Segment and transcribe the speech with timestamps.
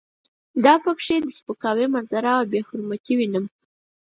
[0.63, 3.45] دا په کې د سپکاوي منظره او بې حرمتي وینم.